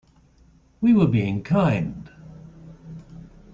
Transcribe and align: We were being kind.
We 0.81 0.93
were 0.95 1.05
being 1.05 1.43
kind. 1.43 2.09